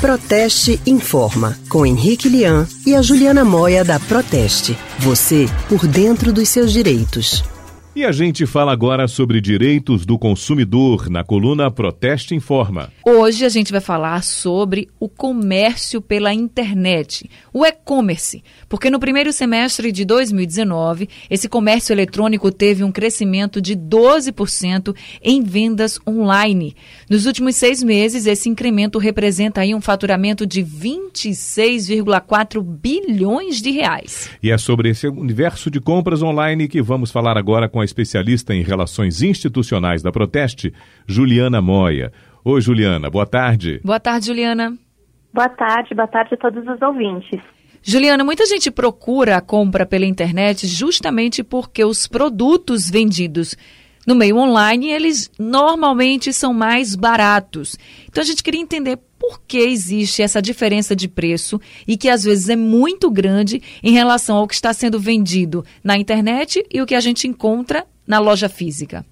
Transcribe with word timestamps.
Proteste 0.00 0.80
Informa, 0.86 1.58
com 1.68 1.84
Henrique 1.84 2.26
Lian 2.26 2.66
e 2.86 2.94
a 2.94 3.02
Juliana 3.02 3.44
Moia 3.44 3.84
da 3.84 4.00
Proteste. 4.00 4.74
Você 5.00 5.46
por 5.68 5.86
dentro 5.86 6.32
dos 6.32 6.48
seus 6.48 6.72
direitos. 6.72 7.44
E 7.92 8.04
a 8.04 8.12
gente 8.12 8.46
fala 8.46 8.70
agora 8.70 9.08
sobre 9.08 9.40
direitos 9.40 10.06
do 10.06 10.16
consumidor 10.16 11.10
na 11.10 11.24
coluna 11.24 11.72
Proteste 11.72 12.36
Informa. 12.36 12.92
Hoje 13.04 13.44
a 13.44 13.48
gente 13.48 13.72
vai 13.72 13.80
falar 13.80 14.22
sobre 14.22 14.88
o 15.00 15.08
comércio 15.08 16.00
pela 16.00 16.32
internet, 16.32 17.28
o 17.52 17.66
e-commerce, 17.66 18.44
porque 18.68 18.90
no 18.90 19.00
primeiro 19.00 19.32
semestre 19.32 19.90
de 19.90 20.04
2019, 20.04 21.08
esse 21.28 21.48
comércio 21.48 21.92
eletrônico 21.92 22.52
teve 22.52 22.84
um 22.84 22.92
crescimento 22.92 23.60
de 23.60 23.74
12% 23.74 24.94
em 25.20 25.42
vendas 25.42 25.98
online. 26.06 26.76
Nos 27.10 27.26
últimos 27.26 27.56
seis 27.56 27.82
meses, 27.82 28.24
esse 28.24 28.48
incremento 28.48 29.00
representa 29.00 29.62
aí 29.62 29.74
um 29.74 29.80
faturamento 29.80 30.46
de 30.46 30.62
26,4 30.62 32.62
bilhões 32.62 33.60
de 33.60 33.72
reais. 33.72 34.30
E 34.40 34.52
é 34.52 34.58
sobre 34.58 34.90
esse 34.90 35.08
universo 35.08 35.68
de 35.68 35.80
compras 35.80 36.22
online 36.22 36.68
que 36.68 36.80
vamos 36.80 37.10
falar 37.10 37.36
agora 37.36 37.68
com 37.68 37.79
a 37.80 37.84
especialista 37.84 38.54
em 38.54 38.62
relações 38.62 39.22
institucionais 39.22 40.02
da 40.02 40.12
Proteste, 40.12 40.72
Juliana 41.06 41.60
Moia. 41.60 42.12
Oi, 42.44 42.60
Juliana, 42.60 43.10
boa 43.10 43.26
tarde. 43.26 43.80
Boa 43.84 44.00
tarde, 44.00 44.26
Juliana. 44.26 44.76
Boa 45.32 45.48
tarde, 45.48 45.94
boa 45.94 46.08
tarde 46.08 46.34
a 46.34 46.36
todos 46.36 46.66
os 46.66 46.82
ouvintes. 46.82 47.40
Juliana, 47.82 48.24
muita 48.24 48.44
gente 48.46 48.70
procura 48.70 49.36
a 49.36 49.40
compra 49.40 49.86
pela 49.86 50.04
internet 50.04 50.66
justamente 50.66 51.42
porque 51.42 51.84
os 51.84 52.06
produtos 52.06 52.90
vendidos 52.90 53.56
no 54.06 54.14
meio 54.14 54.38
online, 54.38 54.90
eles 54.90 55.30
normalmente 55.38 56.32
são 56.32 56.54
mais 56.54 56.96
baratos. 56.96 57.76
Então 58.08 58.22
a 58.22 58.26
gente 58.26 58.42
queria 58.42 58.60
entender 58.60 58.98
por 59.30 59.40
que 59.46 59.58
existe 59.58 60.22
essa 60.22 60.42
diferença 60.42 60.96
de 60.96 61.08
preço 61.08 61.60
e 61.86 61.96
que 61.96 62.08
às 62.10 62.24
vezes 62.24 62.48
é 62.48 62.56
muito 62.56 63.08
grande 63.08 63.62
em 63.80 63.92
relação 63.92 64.36
ao 64.36 64.48
que 64.48 64.54
está 64.54 64.72
sendo 64.72 64.98
vendido 64.98 65.62
na 65.84 65.96
internet 65.96 66.66
e 66.68 66.82
o 66.82 66.86
que 66.86 66.96
a 66.96 67.00
gente 67.00 67.28
encontra 67.28 67.84
na 68.06 68.18
loja 68.18 68.48
física. 68.48 69.04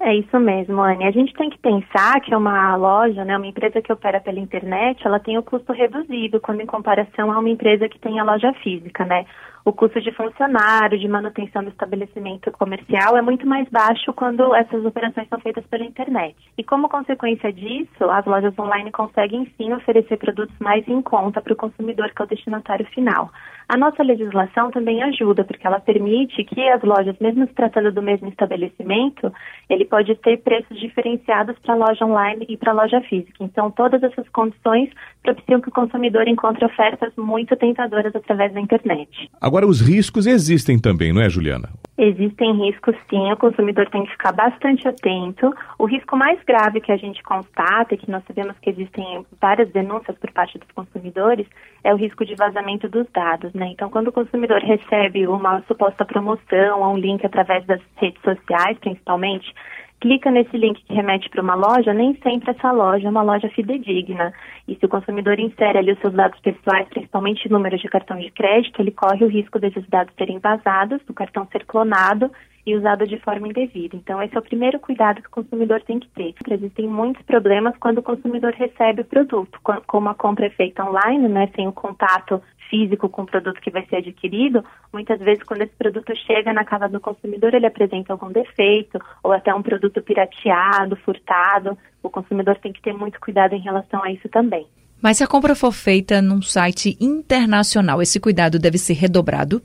É 0.00 0.16
isso 0.16 0.40
mesmo, 0.40 0.80
Anne. 0.80 1.04
A 1.04 1.10
gente 1.12 1.32
tem 1.34 1.50
que 1.50 1.58
pensar 1.58 2.20
que 2.22 2.34
uma 2.34 2.74
loja, 2.74 3.24
né, 3.24 3.36
uma 3.36 3.46
empresa 3.46 3.80
que 3.80 3.92
opera 3.92 4.18
pela 4.18 4.40
internet, 4.40 5.06
ela 5.06 5.20
tem 5.20 5.38
o 5.38 5.42
custo 5.42 5.72
reduzido 5.72 6.40
quando 6.40 6.62
em 6.62 6.66
comparação 6.66 7.30
a 7.30 7.38
uma 7.38 7.50
empresa 7.50 7.88
que 7.88 7.98
tem 7.98 8.18
a 8.18 8.24
loja 8.24 8.52
física, 8.64 9.04
né? 9.04 9.24
O 9.64 9.72
custo 9.72 10.00
de 10.00 10.10
funcionário, 10.12 10.98
de 10.98 11.06
manutenção 11.06 11.62
do 11.62 11.68
estabelecimento 11.68 12.50
comercial 12.52 13.16
é 13.16 13.22
muito 13.22 13.46
mais 13.46 13.68
baixo 13.68 14.12
quando 14.14 14.54
essas 14.54 14.84
operações 14.84 15.28
são 15.28 15.38
feitas 15.38 15.64
pela 15.66 15.84
internet. 15.84 16.34
E 16.56 16.64
como 16.64 16.88
consequência 16.88 17.52
disso, 17.52 18.04
as 18.10 18.24
lojas 18.24 18.58
online 18.58 18.90
conseguem 18.90 19.52
sim 19.56 19.72
oferecer 19.72 20.16
produtos 20.16 20.56
mais 20.58 20.86
em 20.88 21.02
conta 21.02 21.42
para 21.42 21.52
o 21.52 21.56
consumidor, 21.56 22.10
que 22.10 22.22
é 22.22 22.24
o 22.24 22.28
destinatário 22.28 22.86
final. 22.86 23.30
A 23.68 23.76
nossa 23.76 24.02
legislação 24.02 24.72
também 24.72 25.00
ajuda, 25.00 25.44
porque 25.44 25.64
ela 25.64 25.78
permite 25.78 26.42
que 26.42 26.68
as 26.70 26.82
lojas, 26.82 27.16
mesmo 27.20 27.46
se 27.46 27.54
tratando 27.54 27.92
do 27.92 28.02
mesmo 28.02 28.28
estabelecimento, 28.28 29.32
ele 29.68 29.84
pode 29.84 30.12
ter 30.16 30.38
preços 30.38 30.76
diferenciados 30.80 31.56
para 31.60 31.74
a 31.74 31.76
loja 31.76 32.04
online 32.04 32.46
e 32.48 32.56
para 32.56 32.72
a 32.72 32.74
loja 32.74 33.00
física. 33.02 33.44
Então, 33.44 33.70
todas 33.70 34.02
essas 34.02 34.28
condições 34.30 34.90
propiciam 35.22 35.60
que 35.60 35.68
o 35.68 35.72
consumidor 35.72 36.26
encontre 36.26 36.64
ofertas 36.64 37.14
muito 37.16 37.54
tentadoras 37.54 38.12
através 38.16 38.52
da 38.52 38.60
internet. 38.60 39.30
Agora, 39.50 39.66
os 39.66 39.80
riscos 39.80 40.28
existem 40.28 40.78
também, 40.78 41.12
não 41.12 41.20
é, 41.20 41.28
Juliana? 41.28 41.70
Existem 41.98 42.52
riscos, 42.64 42.94
sim. 43.10 43.32
O 43.32 43.36
consumidor 43.36 43.90
tem 43.90 44.04
que 44.04 44.12
ficar 44.12 44.30
bastante 44.30 44.86
atento. 44.86 45.52
O 45.76 45.86
risco 45.86 46.16
mais 46.16 46.38
grave 46.44 46.80
que 46.80 46.92
a 46.92 46.96
gente 46.96 47.20
constata, 47.24 47.92
e 47.92 47.98
que 47.98 48.08
nós 48.08 48.22
sabemos 48.28 48.56
que 48.62 48.70
existem 48.70 49.26
várias 49.40 49.68
denúncias 49.72 50.16
por 50.18 50.30
parte 50.30 50.56
dos 50.56 50.70
consumidores, 50.70 51.48
é 51.82 51.92
o 51.92 51.96
risco 51.96 52.24
de 52.24 52.36
vazamento 52.36 52.88
dos 52.88 53.08
dados. 53.12 53.52
Né? 53.52 53.70
Então, 53.72 53.90
quando 53.90 54.06
o 54.06 54.12
consumidor 54.12 54.60
recebe 54.60 55.26
uma 55.26 55.62
suposta 55.62 56.04
promoção 56.04 56.82
ou 56.82 56.94
um 56.94 56.96
link 56.96 57.26
através 57.26 57.66
das 57.66 57.80
redes 57.96 58.22
sociais, 58.22 58.78
principalmente, 58.78 59.52
clica 60.00 60.30
nesse 60.30 60.56
link 60.56 60.82
que 60.84 60.94
remete 60.94 61.28
para 61.28 61.42
uma 61.42 61.54
loja, 61.54 61.92
nem 61.92 62.14
sempre 62.22 62.50
essa 62.50 62.72
loja 62.72 63.06
é 63.06 63.10
uma 63.10 63.22
loja 63.22 63.48
fidedigna. 63.50 64.32
E 64.66 64.74
se 64.74 64.86
o 64.86 64.88
consumidor 64.88 65.38
insere 65.38 65.78
ali 65.78 65.92
os 65.92 65.98
seus 66.00 66.14
dados 66.14 66.40
pessoais, 66.40 66.88
principalmente 66.88 67.50
números 67.50 67.80
de 67.80 67.88
cartão 67.88 68.18
de 68.18 68.30
crédito, 68.30 68.80
ele 68.80 68.90
corre 68.90 69.24
o 69.24 69.28
risco 69.28 69.58
desses 69.58 69.86
dados 69.88 70.14
serem 70.16 70.38
vazados, 70.38 71.00
do 71.06 71.12
cartão 71.12 71.46
ser 71.52 71.64
clonado 71.66 72.30
e 72.66 72.76
usado 72.76 73.06
de 73.06 73.18
forma 73.18 73.48
indevida. 73.48 73.96
Então, 73.96 74.22
esse 74.22 74.36
é 74.36 74.38
o 74.38 74.42
primeiro 74.42 74.78
cuidado 74.78 75.22
que 75.22 75.28
o 75.28 75.30
consumidor 75.30 75.80
tem 75.82 75.98
que 75.98 76.08
ter. 76.08 76.34
Existem 76.50 76.86
muitos 76.88 77.22
problemas 77.24 77.76
quando 77.78 77.98
o 77.98 78.02
consumidor 78.02 78.52
recebe 78.52 79.02
o 79.02 79.04
produto, 79.04 79.58
como 79.86 80.08
a 80.08 80.14
compra 80.14 80.46
é 80.46 80.50
feita 80.50 80.84
online, 80.84 81.28
né, 81.28 81.48
sem 81.54 81.66
o 81.66 81.72
contato 81.72 82.42
físico 82.70 83.08
com 83.08 83.22
o 83.22 83.26
produto 83.26 83.60
que 83.60 83.70
vai 83.70 83.84
ser 83.86 83.96
adquirido, 83.96 84.64
muitas 84.92 85.18
vezes 85.18 85.42
quando 85.42 85.62
esse 85.62 85.74
produto 85.76 86.12
chega 86.24 86.52
na 86.52 86.64
casa 86.64 86.88
do 86.88 87.00
consumidor, 87.00 87.52
ele 87.52 87.66
apresenta 87.66 88.12
algum 88.12 88.30
defeito 88.30 88.98
ou 89.22 89.32
até 89.32 89.52
um 89.52 89.60
produto 89.60 90.00
pirateado, 90.00 90.96
furtado. 90.96 91.76
O 92.02 92.08
consumidor 92.08 92.56
tem 92.58 92.72
que 92.72 92.80
ter 92.80 92.94
muito 92.94 93.20
cuidado 93.20 93.54
em 93.54 93.60
relação 93.60 94.02
a 94.04 94.12
isso 94.12 94.28
também. 94.28 94.66
Mas 95.02 95.16
se 95.16 95.24
a 95.24 95.26
compra 95.26 95.54
for 95.54 95.72
feita 95.72 96.22
num 96.22 96.40
site 96.40 96.96
internacional, 97.00 98.00
esse 98.00 98.20
cuidado 98.20 98.58
deve 98.58 98.78
ser 98.78 98.94
redobrado? 98.94 99.60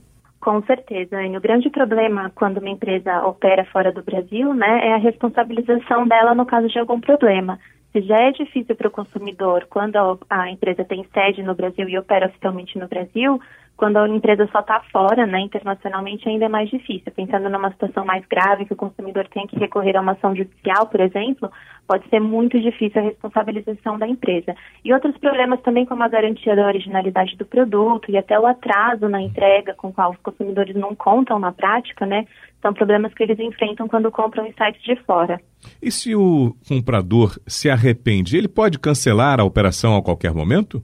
Com 0.45 0.61
certeza, 0.61 1.23
e 1.23 1.35
o 1.35 1.41
grande 1.41 1.72
problema 1.72 2.31
quando 2.35 2.59
uma 2.59 2.69
empresa 2.69 3.25
opera 3.25 3.66
fora 3.66 3.91
do 3.91 4.03
Brasil, 4.03 4.53
né, 4.53 4.89
é 4.89 4.94
a 4.94 4.97
responsabilização 4.97 6.07
dela 6.07 6.35
no 6.35 6.45
caso 6.45 6.67
de 6.67 6.78
algum 6.78 7.00
problema. 7.00 7.57
Se 7.91 8.01
já 8.01 8.17
é 8.17 8.31
difícil 8.31 8.75
para 8.75 8.88
o 8.88 8.91
consumidor 8.91 9.66
quando 9.67 9.97
a 10.29 10.51
empresa 10.51 10.85
tem 10.85 11.03
sede 11.11 11.41
no 11.41 11.56
Brasil 11.56 11.89
e 11.89 11.97
opera 11.97 12.28
oficialmente 12.28 12.78
no 12.78 12.88
Brasil, 12.88 13.41
quando 13.78 13.97
a 13.97 14.08
empresa 14.08 14.47
só 14.52 14.59
está 14.59 14.81
fora, 14.91 15.25
né, 15.25 15.41
internacionalmente, 15.41 16.28
ainda 16.28 16.46
é 16.46 16.50
mais 16.50 16.69
difícil. 16.69 17.12
Pensando 17.13 17.50
numa 17.50 17.72
situação 17.72 18.06
mais 18.06 18.25
grave, 18.25 18.66
que 18.66 18.74
o 18.74 18.78
consumidor 18.78 19.28
tem 19.28 19.46
que 19.47 19.59
recorrer 19.59 19.97
a 19.97 20.02
uma 20.02 20.13
ação 20.13 20.36
judicial, 20.36 20.88
por 20.88 21.02
exemplo, 21.02 21.52
pode 21.86 22.08
ser 22.09 22.19
muito 22.22 22.59
difícil 22.59 23.02
a 23.02 23.03
responsabilização 23.03 24.00
da 24.00 24.08
empresa. 24.08 24.56
E 24.84 24.94
outros 24.94 25.18
problemas 25.18 25.62
também, 25.62 25.86
como 25.86 26.03
a 26.03 26.08
garantia 26.08 26.56
da 26.56 26.66
originalidade 26.66 27.36
do 27.36 27.46
produto 27.46 28.09
e 28.09 28.18
até 28.18 28.40
o 28.40 28.46
atraso 28.46 29.09
na 29.09 29.22
entrega, 29.22 29.74
com 29.74 29.90
o 29.90 29.94
qual 29.94 30.12
os 30.12 30.18
consumidores 30.18 30.75
não 30.75 30.96
contam 30.96 31.38
na 31.38 31.52
prática, 31.52 32.06
né, 32.06 32.25
são 32.62 32.74
problemas 32.74 33.13
que 33.13 33.24
eles 33.24 33.40
enfrentam 33.40 33.88
quando 33.88 34.09
compram 34.09 34.46
em 34.46 34.53
sites 34.53 34.81
de 34.84 34.96
fora. 35.03 35.40
E 35.81 35.92
se 35.92 36.16
o 36.16 36.56
comprador 36.68 37.38
se 37.46 37.69
arrepende, 37.69 38.38
ele 38.38 38.47
pode 38.47 38.80
cancelar 38.80 39.40
a 39.40 39.44
operação 39.44 39.97
a 39.97 40.02
qualquer 40.02 40.34
momento? 40.34 40.81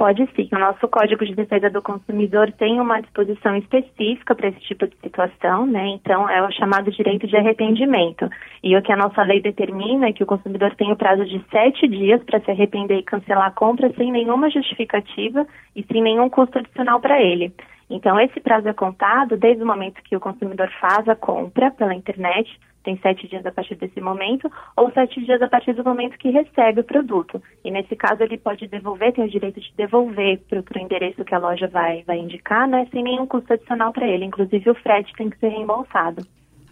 Pode 0.00 0.26
sim. 0.34 0.48
O 0.50 0.58
nosso 0.58 0.88
Código 0.88 1.26
de 1.26 1.34
Defesa 1.34 1.68
do 1.68 1.82
Consumidor 1.82 2.50
tem 2.52 2.80
uma 2.80 3.02
disposição 3.02 3.54
específica 3.54 4.34
para 4.34 4.48
esse 4.48 4.60
tipo 4.60 4.86
de 4.86 4.96
situação, 4.96 5.66
né? 5.66 5.88
Então, 5.88 6.26
é 6.26 6.42
o 6.42 6.50
chamado 6.52 6.90
direito 6.90 7.26
de 7.26 7.36
arrependimento. 7.36 8.26
E 8.64 8.74
o 8.74 8.80
que 8.80 8.90
a 8.90 8.96
nossa 8.96 9.22
lei 9.22 9.42
determina 9.42 10.08
é 10.08 10.12
que 10.14 10.22
o 10.22 10.26
consumidor 10.26 10.74
tem 10.74 10.90
o 10.90 10.96
prazo 10.96 11.26
de 11.26 11.44
sete 11.50 11.86
dias 11.86 12.24
para 12.24 12.40
se 12.40 12.50
arrepender 12.50 12.96
e 12.96 13.02
cancelar 13.02 13.48
a 13.48 13.50
compra 13.50 13.92
sem 13.92 14.10
nenhuma 14.10 14.48
justificativa 14.48 15.46
e 15.76 15.84
sem 15.84 16.00
nenhum 16.00 16.30
custo 16.30 16.58
adicional 16.58 16.98
para 16.98 17.20
ele. 17.20 17.52
Então, 17.90 18.18
esse 18.18 18.40
prazo 18.40 18.68
é 18.68 18.72
contado 18.72 19.36
desde 19.36 19.62
o 19.62 19.66
momento 19.66 20.02
que 20.02 20.16
o 20.16 20.20
consumidor 20.20 20.70
faz 20.80 21.06
a 21.10 21.14
compra 21.14 21.72
pela 21.72 21.94
internet 21.94 22.48
tem 22.82 22.98
sete 22.98 23.28
dias 23.28 23.44
a 23.44 23.52
partir 23.52 23.74
desse 23.76 24.00
momento, 24.00 24.50
ou 24.76 24.90
sete 24.92 25.22
dias 25.24 25.40
a 25.42 25.48
partir 25.48 25.72
do 25.72 25.84
momento 25.84 26.18
que 26.18 26.30
recebe 26.30 26.80
o 26.80 26.84
produto. 26.84 27.42
E 27.64 27.70
nesse 27.70 27.94
caso 27.96 28.22
ele 28.22 28.38
pode 28.38 28.66
devolver, 28.68 29.12
tem 29.12 29.24
o 29.24 29.30
direito 29.30 29.60
de 29.60 29.72
devolver 29.76 30.40
para 30.48 30.60
o 30.60 30.78
endereço 30.78 31.24
que 31.24 31.34
a 31.34 31.38
loja 31.38 31.68
vai, 31.68 32.02
vai 32.04 32.18
indicar, 32.18 32.66
né, 32.66 32.86
sem 32.90 33.02
nenhum 33.02 33.26
custo 33.26 33.52
adicional 33.52 33.92
para 33.92 34.06
ele. 34.06 34.24
Inclusive 34.24 34.70
o 34.70 34.74
frete 34.74 35.12
tem 35.14 35.30
que 35.30 35.38
ser 35.38 35.48
reembolsado. 35.48 36.22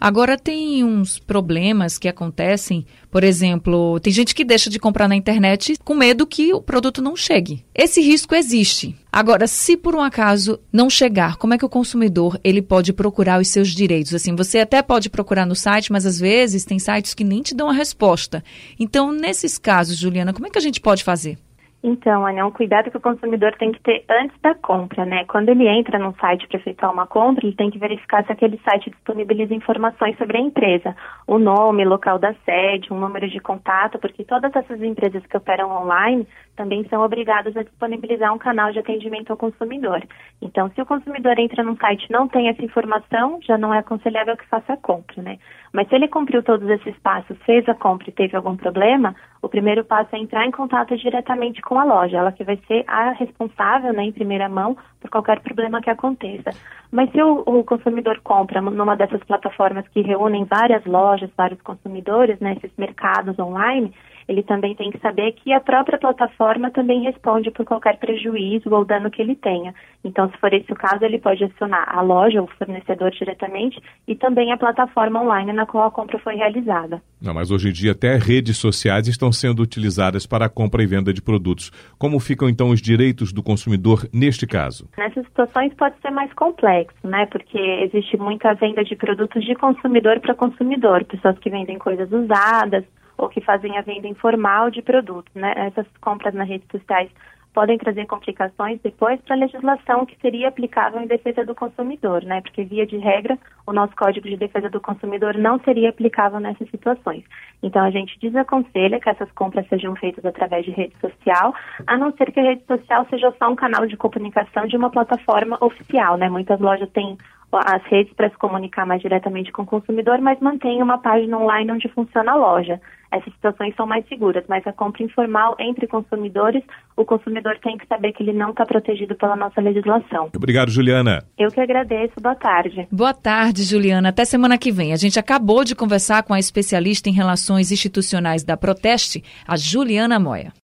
Agora 0.01 0.39
tem 0.39 0.85
uns 0.85 1.19
problemas 1.19 1.99
que 1.99 2.09
acontecem, 2.09 2.87
por 3.11 3.25
exemplo, 3.25 3.99
tem 4.01 4.13
gente 4.13 4.35
que 4.35 4.45
deixa 4.45 4.71
de 4.71 4.79
comprar 4.79 5.09
na 5.09 5.17
internet 5.17 5.77
com 5.85 5.95
medo 5.95 6.27
que 6.27 6.53
o 6.53 6.63
produto 6.63 7.03
não 7.03 7.17
chegue. 7.17 7.65
Esse 7.75 8.01
risco 8.01 8.35
existe. 8.35 8.95
Agora, 9.11 9.47
se 9.47 9.77
por 9.77 9.97
um 9.97 10.01
acaso 10.01 10.61
não 10.73 10.89
chegar, 10.89 11.37
como 11.37 11.55
é 11.55 11.59
que 11.59 11.65
o 11.65 11.69
consumidor 11.69 12.39
ele 12.45 12.63
pode 12.63 12.93
procurar 12.93 13.41
os 13.41 13.49
seus 13.49 13.69
direitos? 13.69 14.15
Assim, 14.15 14.37
você 14.37 14.59
até 14.59 14.83
pode 14.83 15.11
procurar 15.11 15.47
no 15.47 15.57
site, 15.57 15.91
mas 15.91 16.07
às 16.07 16.21
vezes 16.21 16.65
tem 16.65 16.79
sites 16.79 17.15
que 17.15 17.25
nem 17.25 17.43
te 17.43 17.55
dão 17.55 17.69
a 17.69 17.73
resposta. 17.73 18.45
Então, 18.79 19.13
nesses 19.13 19.59
casos, 19.59 19.97
Juliana, 19.97 20.33
como 20.33 20.47
é 20.47 20.51
que 20.51 20.59
a 20.59 20.63
gente 20.63 20.81
pode 20.81 21.03
fazer? 21.03 21.39
Então, 21.83 22.27
é 22.27 22.45
um 22.45 22.51
cuidado 22.51 22.91
que 22.91 22.97
o 22.97 23.01
consumidor 23.01 23.55
tem 23.57 23.71
que 23.71 23.81
ter 23.81 24.05
antes 24.11 24.37
da 24.41 24.53
compra, 24.53 25.05
né? 25.05 25.25
Quando 25.27 25.49
ele 25.49 25.69
entra 25.69 25.97
num 25.97 26.13
site 26.15 26.49
para 26.49 26.59
efetuar 26.59 26.93
uma 26.93 27.07
compra, 27.07 27.47
ele 27.47 27.55
tem 27.55 27.71
que 27.71 27.79
verificar 27.79 28.25
se 28.25 28.33
aquele 28.33 28.59
site 28.65 28.91
disponibiliza 28.91 29.55
informações 29.55 30.19
sobre 30.19 30.39
a 30.39 30.41
empresa, 30.41 30.97
o 31.25 31.39
nome, 31.39 31.85
local 31.85 32.19
da 32.19 32.35
sede, 32.45 32.93
um 32.93 32.99
número 32.99 33.29
de 33.29 33.39
contato, 33.39 33.97
porque 34.01 34.25
todas 34.25 34.55
essas 34.57 34.83
empresas 34.83 35.25
que 35.25 35.37
operam 35.37 35.71
online 35.71 36.27
também 36.57 36.85
são 36.89 37.01
obrigadas 37.01 37.57
a 37.57 37.63
disponibilizar 37.63 38.35
um 38.35 38.39
canal 38.39 38.73
de 38.73 38.81
atendimento 38.81 39.31
ao 39.31 39.37
consumidor. 39.37 40.03
Então, 40.43 40.69
se 40.71 40.83
o 40.83 40.87
consumidor 40.87 41.39
entra 41.39 41.63
num 41.63 41.77
site 41.77 42.07
e 42.07 42.13
não 42.13 42.27
tem 42.27 42.49
essa 42.49 42.65
informação, 42.65 43.39
já 43.47 43.57
não 43.57 43.73
é 43.73 43.79
aconselhável 43.79 44.37
que 44.37 44.49
faça 44.49 44.73
a 44.73 44.77
compra, 44.77 45.23
né? 45.23 45.39
Mas 45.73 45.87
se 45.89 45.95
ele 45.95 46.09
cumpriu 46.09 46.43
todos 46.43 46.69
esses 46.69 46.99
passos, 46.99 47.39
fez 47.47 47.69
a 47.69 47.75
compra 47.75 48.09
e 48.09 48.13
teve 48.13 48.37
algum 48.37 48.57
problema, 48.57 49.15
o 49.41 49.49
primeiro 49.49 49.85
passo 49.85 50.15
é 50.15 50.19
entrar 50.19 50.47
em 50.47 50.51
contato 50.51 50.97
diretamente 50.97 51.63
com 51.63 51.79
a 51.79 51.85
loja, 51.85 52.19
ela 52.19 52.33
que 52.33 52.45
vai 52.45 52.59
ser 52.67 52.85
a 52.87 53.13
responsável, 53.13 53.93
né, 53.93 54.05
em 54.05 54.13
primeira 54.13 54.49
mão, 54.49 54.77
por 55.01 55.11
qualquer 55.11 55.41
problema 55.41 55.81
que 55.81 55.91
aconteça. 55.91 56.51
Mas 56.91 57.11
se 57.13 57.23
o, 57.23 57.43
o 57.47 57.65
consumidor 57.65 58.21
compra 58.23 58.61
numa 58.61 58.97
dessas 58.97 59.23
plataformas 59.25 59.87
que 59.89 60.01
reúnem 60.01 60.45
várias 60.45 60.85
lojas, 60.85 61.31
vários 61.37 61.61
consumidores, 61.63 62.39
né, 62.41 62.55
esses 62.57 62.77
mercados 62.77 63.39
online, 63.39 63.93
ele 64.29 64.43
também 64.43 64.75
tem 64.75 64.91
que 64.91 64.99
saber 64.99 65.33
que 65.33 65.53
a 65.53 65.61
própria 65.61 65.99
plataforma 65.99 66.71
também 66.71 67.03
responde 67.03 67.51
por 67.51 67.65
qualquer 67.65 67.99
prejuízo 67.99 68.69
ou 68.71 68.85
dano 68.85 69.11
que 69.11 69.23
ele 69.23 69.35
tenha. 69.35 69.75
Então, 70.05 70.31
se 70.31 70.37
for 70.37 70.53
esse 70.53 70.71
o 70.71 70.77
caso, 70.77 71.03
ele 71.03 71.19
pode 71.19 71.43
acionar 71.43 71.89
a 71.89 72.03
loja 72.03 72.43
ou 72.43 72.47
o 72.47 72.57
fornecedor 72.59 73.11
diretamente 73.11 73.81
e 74.07 74.15
também 74.15 74.53
a 74.53 74.59
plataforma 74.59 75.23
online 75.23 75.53
na 75.53 75.65
qual 75.65 75.87
a 75.87 75.91
compra 75.91 76.19
foi 76.19 76.35
realizada. 76.35 77.03
Não, 77.21 77.33
mas 77.33 77.51
hoje 77.51 77.71
em 77.71 77.73
dia 77.73 77.93
até 77.93 78.17
redes 78.17 78.59
sociais 78.59 79.09
estão 79.09 79.33
sendo 79.33 79.63
utilizadas 79.63 80.27
para 80.27 80.45
a 80.45 80.49
compra 80.49 80.83
e 80.83 80.87
venda 80.87 81.13
de 81.13 81.23
produtos. 81.23 81.71
Como 81.99 82.21
ficam 82.21 82.49
então 82.49 82.69
os 82.69 82.83
direitos 82.83 83.33
do 83.33 83.43
consumidor 83.43 84.07
neste 84.13 84.47
caso? 84.47 84.89
Nessas 84.97 85.25
situações 85.25 85.73
pode 85.75 85.99
ser 86.01 86.11
mais 86.11 86.33
complexo, 86.35 86.99
né? 87.03 87.27
Porque 87.27 87.59
existe 87.59 88.17
muita 88.19 88.53
venda 88.55 88.85
de 88.85 88.95
produtos 88.95 89.43
de 89.45 89.55
consumidor 89.55 90.21
para 90.21 90.35
consumidor, 90.35 91.05
pessoas 91.05 91.39
que 91.39 91.49
vendem 91.49 91.79
coisas 91.79 92.11
usadas 92.13 92.85
ou 93.19 93.29
que 93.29 93.41
fazem 93.41 93.77
a 93.77 93.83
venda 93.83 94.07
informal 94.07 94.71
de 94.71 94.81
produtos, 94.81 95.35
né? 95.35 95.53
Essas 95.57 95.87
compras 96.01 96.33
nas 96.33 96.49
redes 96.49 96.69
sociais 96.71 97.11
podem 97.53 97.77
trazer 97.77 98.07
complicações 98.07 98.81
depois 98.83 99.21
para 99.23 99.35
a 99.35 99.39
legislação 99.39 100.07
que 100.07 100.17
seria 100.21 100.49
aplicável 100.49 101.01
em 101.01 101.09
defesa 101.09 101.45
do 101.45 101.57
consumidor, 101.57 102.23
né? 102.23 102.41
Porque 102.41 102.63
via 102.63 102.87
de 102.87 102.97
regra, 102.99 103.37
o 103.67 103.73
nosso 103.73 103.97
Código 103.97 104.29
de 104.29 104.37
Defesa 104.37 104.71
do 104.71 104.81
Consumidor 104.81 105.37
não 105.37 105.59
seria 105.61 105.91
aplicável 105.91 106.39
nessas 106.39 106.71
situações. 106.71 107.25
Então 107.61 107.85
a 107.85 107.91
gente 107.91 108.17
desaconselha 108.21 109.01
que 109.01 109.11
essas 109.11 109.31
compras 109.33 109.67
sejam 109.69 109.97
feitas 109.97 110.25
através 110.25 110.65
de 110.65 110.71
rede 110.71 110.95
social, 111.01 111.53
a 111.85 111.97
não 111.97 112.13
ser 112.13 112.31
que 112.31 112.39
a 112.39 112.45
rede 112.45 112.65
social 112.65 113.05
seja 113.11 113.35
só 113.37 113.51
um 113.51 113.57
canal 113.57 113.87
de 113.87 113.97
comunicação 113.97 114.67
de 114.69 114.77
uma 114.77 114.91
plataforma 114.91 115.59
oficial, 115.61 116.17
né? 116.17 116.29
Muitas 116.29 116.61
lojas 116.61 116.89
têm 116.91 117.19
as 117.53 117.83
redes 117.85 118.13
para 118.15 118.29
se 118.29 118.37
comunicar 118.37 118.87
mais 118.87 119.01
diretamente 119.01 119.51
com 119.51 119.63
o 119.63 119.67
consumidor, 119.67 120.21
mas 120.21 120.39
mantém 120.41 120.83
uma 120.83 120.99
página 120.99 121.39
online 121.39 121.73
onde 121.73 121.89
funciona 121.89 122.33
a 122.33 122.37
loja. 122.37 122.81
Essas 123.11 123.33
situações 123.33 123.75
são 123.75 123.87
mais 123.87 124.07
seguras, 124.07 124.45
mas 124.49 124.67
a 124.67 124.73
compra 124.73 125.03
informal 125.03 125.57
entre 125.59 125.87
consumidores, 125.87 126.63
o 126.95 127.07
consumidor 127.07 127.59
tem 127.63 127.79
que 127.79 127.87
saber 127.87 128.13
que 128.13 128.23
ele 128.23 128.35
não 128.35 128.51
está 128.51 128.67
protegido 128.67 129.15
pela 129.15 129.35
nossa 129.35 129.61
legislação. 129.63 130.29
Obrigado, 130.37 130.71
Juliana. 130.71 131.25
Eu 131.39 131.51
que 131.51 131.61
agradeço. 131.61 132.15
Boa 132.21 132.35
tarde. 132.35 132.87
Boa 132.93 133.15
tarde, 133.15 133.63
Juliana. 133.63 134.11
Até 134.11 134.27
semana 134.27 134.59
que 134.59 134.71
vem. 134.71 134.93
A 134.93 134.97
gente 134.97 135.19
acabou 135.19 135.65
de 135.65 135.75
conversar 135.75 136.23
com 136.23 136.35
a 136.35 136.39
especialista 136.39 137.09
em 137.09 137.13
relações 137.13 137.73
institucionais 137.73 138.45
da 138.45 138.59
Proteste, 138.59 139.25
a 139.47 139.57
Juliana 139.57 140.19
Moya. 140.19 140.53